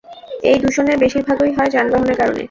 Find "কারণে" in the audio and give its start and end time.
2.19-2.39